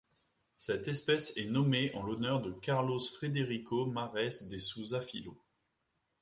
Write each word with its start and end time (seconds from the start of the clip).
Cette 0.55 0.87
espèce 0.87 1.37
est 1.37 1.45
nommée 1.51 1.93
en 1.93 2.01
l'honneur 2.01 2.41
de 2.41 2.49
Carlos 2.49 2.97
Frederico 2.99 3.85
Marés 3.85 4.29
de 4.49 4.57
Souza 4.57 4.99
Filho. 4.99 5.37